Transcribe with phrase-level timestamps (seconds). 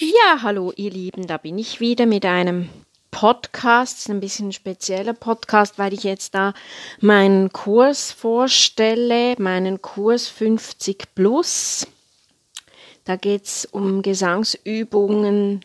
[0.00, 2.68] Ja, hallo ihr Lieben, da bin ich wieder mit einem
[3.10, 6.54] Podcast, ein bisschen spezieller Podcast, weil ich jetzt da
[7.00, 11.88] meinen Kurs vorstelle, meinen Kurs 50 Plus.
[13.06, 15.64] Da geht es um Gesangsübungen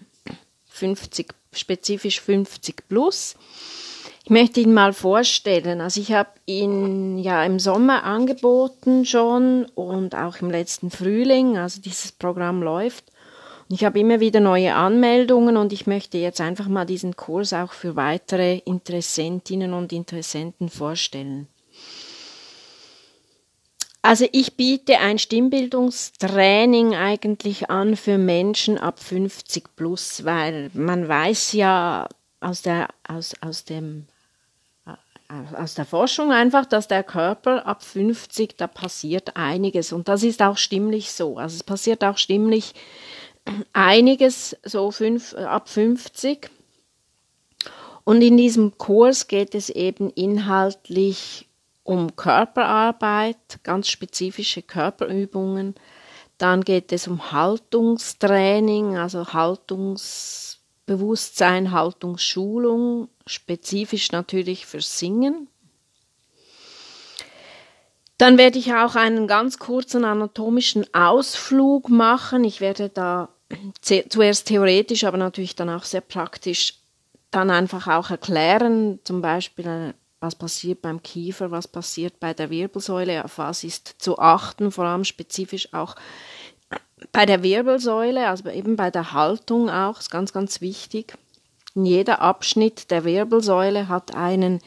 [0.65, 3.35] 50, spezifisch 50 Plus.
[4.23, 5.79] Ich möchte ihn mal vorstellen.
[5.79, 11.59] Also ich habe ihn ja im Sommer angeboten schon und auch im letzten Frühling.
[11.59, 13.12] Also dieses Programm läuft.
[13.69, 17.53] Und ich habe immer wieder neue Anmeldungen und ich möchte jetzt einfach mal diesen Kurs
[17.53, 21.47] auch für weitere Interessentinnen und Interessenten vorstellen.
[24.01, 31.53] Also ich biete ein Stimmbildungstraining eigentlich an für Menschen ab 50 plus, weil man weiß
[31.53, 32.09] ja
[32.41, 34.07] aus der, aus, aus dem
[35.57, 39.91] aus der Forschung einfach, dass der Körper ab 50, da passiert einiges.
[39.91, 41.37] Und das ist auch stimmlich so.
[41.37, 42.75] Also es passiert auch stimmlich
[43.73, 46.49] einiges so fünf, ab 50.
[48.03, 51.47] Und in diesem Kurs geht es eben inhaltlich
[51.83, 55.75] um Körperarbeit, ganz spezifische Körperübungen.
[56.37, 65.47] Dann geht es um Haltungstraining, also Haltungsbewusstsein, Haltungsschulung, spezifisch natürlich für Singen.
[68.17, 72.43] Dann werde ich auch einen ganz kurzen anatomischen Ausflug machen.
[72.43, 73.29] Ich werde da
[73.81, 76.75] zuerst theoretisch, aber natürlich dann auch sehr praktisch
[77.31, 82.49] dann einfach auch erklären, zum Beispiel äh, was passiert beim Kiefer, was passiert bei der
[82.49, 85.95] Wirbelsäule, auf was ist zu achten, vor allem spezifisch auch
[87.11, 91.17] bei der Wirbelsäule, also eben bei der Haltung auch, ist ganz, ganz wichtig.
[91.75, 94.59] Jeder Abschnitt der Wirbelsäule hat einen,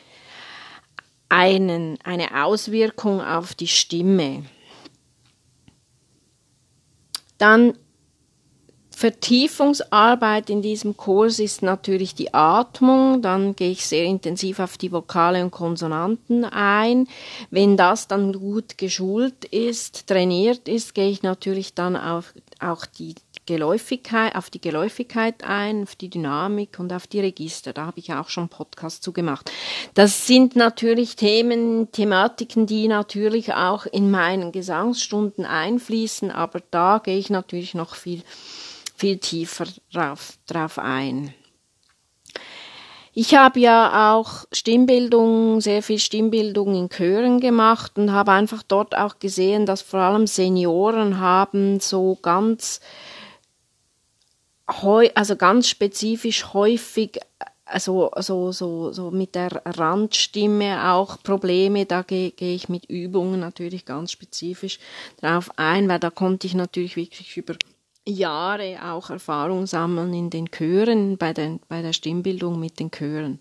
[1.28, 4.44] einen, eine Auswirkung auf die Stimme.
[7.38, 7.74] Dann
[8.96, 13.20] Vertiefungsarbeit in diesem Kurs ist natürlich die Atmung.
[13.20, 17.06] Dann gehe ich sehr intensiv auf die Vokale und Konsonanten ein.
[17.50, 23.14] Wenn das dann gut geschult ist, trainiert ist, gehe ich natürlich dann auf auch die
[23.46, 27.72] Geläufigkeit, auf die Geläufigkeit ein, auf die Dynamik und auf die Register.
[27.72, 29.50] Da habe ich auch schon Podcast zu gemacht.
[29.94, 37.18] Das sind natürlich Themen, Thematiken, die natürlich auch in meinen Gesangsstunden einfließen, aber da gehe
[37.18, 38.22] ich natürlich noch viel
[38.96, 41.34] viel tiefer drauf, drauf ein.
[43.12, 48.96] Ich habe ja auch Stimmbildung, sehr viel Stimmbildung in Chören gemacht und habe einfach dort
[48.96, 52.80] auch gesehen, dass vor allem Senioren haben so ganz,
[54.66, 57.20] also ganz spezifisch häufig
[57.66, 63.40] also so, so, so mit der Randstimme auch Probleme, da gehe geh ich mit Übungen
[63.40, 64.78] natürlich ganz spezifisch
[65.20, 67.56] drauf ein, weil da konnte ich natürlich wirklich über
[68.06, 73.40] Jahre auch Erfahrung sammeln in den Chören, bei, den, bei der Stimmbildung mit den Chören.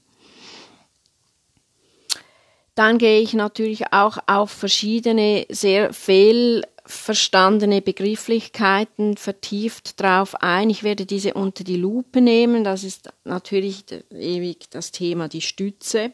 [2.75, 10.69] Dann gehe ich natürlich auch auf verschiedene sehr fehlverstandene Begrifflichkeiten vertieft drauf ein.
[10.69, 12.65] Ich werde diese unter die Lupe nehmen.
[12.65, 16.11] Das ist natürlich ewig das Thema die Stütze.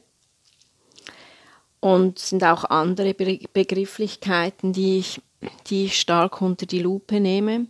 [1.79, 5.19] Und sind auch andere Begrifflichkeiten, die ich,
[5.65, 7.65] die ich stark unter die Lupe nehme.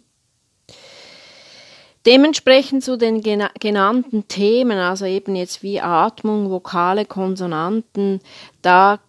[2.06, 8.22] Dementsprechend zu den genannten Themen, also eben jetzt wie Atmung, Vokale, Konsonanten,
[8.64, 9.00] da,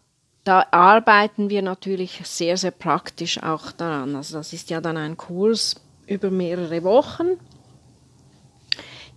[0.44, 4.14] da arbeiten wir natürlich sehr, sehr praktisch auch daran.
[4.14, 5.76] Also das ist ja dann ein Kurs
[6.06, 7.38] über mehrere Wochen,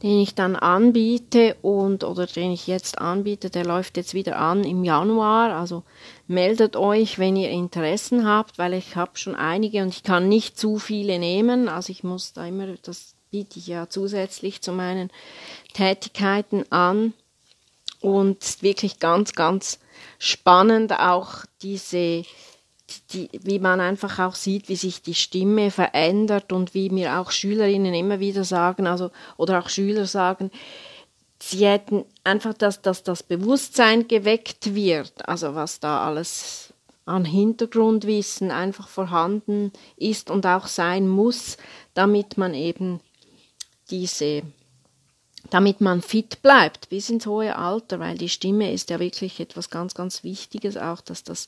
[0.04, 4.64] den ich dann anbiete und oder den ich jetzt anbiete, der läuft jetzt wieder an
[4.64, 5.54] im Januar.
[5.54, 5.84] Also
[6.28, 10.58] meldet euch, wenn ihr Interessen habt, weil ich habe schon einige und ich kann nicht
[10.58, 11.68] zu viele nehmen.
[11.68, 15.12] Also ich muss da immer das biete ich ja zusätzlich zu meinen
[15.74, 17.14] Tätigkeiten an.
[18.00, 19.80] Und wirklich ganz, ganz
[20.20, 22.24] spannend auch diese,
[23.12, 27.32] die, wie man einfach auch sieht, wie sich die Stimme verändert und wie mir auch
[27.32, 30.50] Schülerinnen immer wieder sagen, also, oder auch Schüler sagen,
[31.42, 36.74] sie hätten einfach, dass, dass das Bewusstsein geweckt wird, also was da alles
[37.06, 41.58] an Hintergrundwissen einfach vorhanden ist und auch sein muss,
[41.96, 43.00] damit man eben
[43.90, 44.44] diese,
[45.50, 49.70] damit man fit bleibt bis ins hohe Alter, weil die Stimme ist ja wirklich etwas
[49.70, 51.48] ganz, ganz Wichtiges auch, dass das,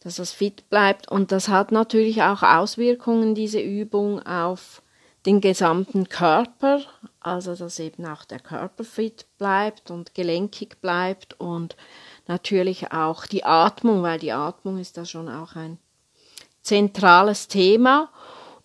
[0.00, 1.10] dass das fit bleibt.
[1.10, 4.82] Und das hat natürlich auch Auswirkungen, diese Übung, auf
[5.26, 6.80] den gesamten Körper,
[7.20, 11.76] also dass eben auch der Körper fit bleibt und gelenkig bleibt und
[12.26, 15.78] natürlich auch die Atmung, weil die Atmung ist da schon auch ein
[16.62, 18.10] zentrales Thema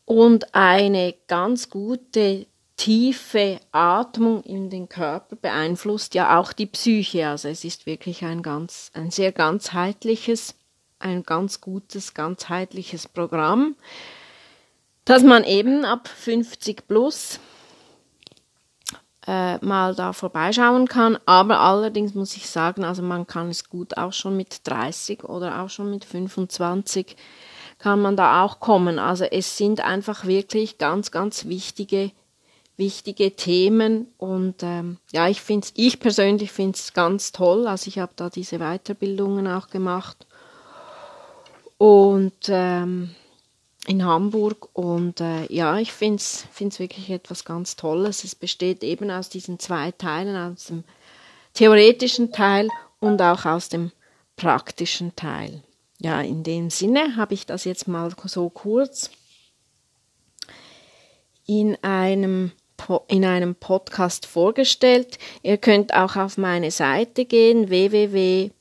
[0.06, 2.46] und eine ganz gute
[2.78, 7.28] tiefe Atmung in den Körper beeinflusst ja auch die Psyche.
[7.28, 10.56] Also es ist wirklich ein ganz, ein sehr ganzheitliches,
[11.00, 13.76] ein ganz gutes, ganzheitliches Programm,
[15.06, 17.40] dass man eben ab 50 plus
[19.28, 21.18] äh, mal da vorbeischauen kann.
[21.26, 25.62] Aber allerdings muss ich sagen, also man kann es gut auch schon mit 30 oder
[25.62, 27.16] auch schon mit 25
[27.80, 28.98] kann man da auch kommen.
[28.98, 32.12] Also es sind einfach wirklich ganz, ganz wichtige,
[32.78, 37.68] wichtige Themen und ähm, ja, ich finde ich persönlich finde es ganz toll.
[37.68, 40.26] Also ich habe da diese Weiterbildungen auch gemacht
[41.78, 43.14] und ähm,
[43.86, 48.24] in Hamburg und äh, ja, ich finde es wirklich etwas ganz Tolles.
[48.24, 50.84] Es besteht eben aus diesen zwei Teilen, aus dem
[51.54, 52.70] theoretischen Teil
[53.00, 53.92] und auch aus dem
[54.36, 55.62] praktischen Teil.
[56.00, 59.12] Ja, in dem Sinne habe ich das jetzt mal so kurz
[61.46, 62.52] in einem,
[63.08, 65.18] in einem Podcast vorgestellt.
[65.42, 68.52] Ihr könnt auch auf meine Seite gehen, www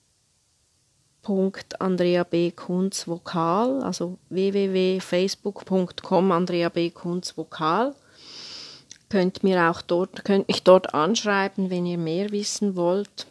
[1.79, 2.51] Andrea B.
[2.51, 6.91] Kunz Vokal, also www.facebook.com Andrea B.
[6.91, 7.95] Kunz Vokal.
[9.09, 13.27] Könnt mir auch dort, könnt mich dort anschreiben, wenn ihr mehr wissen wollt.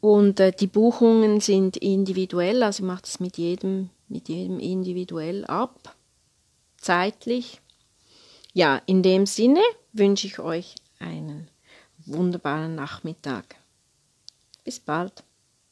[0.00, 5.96] Und äh, die Buchungen sind individuell, also mache das mit jedem, mit jedem individuell ab,
[6.76, 7.60] zeitlich.
[8.58, 9.62] Ja, in dem Sinne
[9.92, 11.48] wünsche ich euch einen
[12.06, 13.54] wunderbaren Nachmittag.
[14.64, 15.22] Bis bald.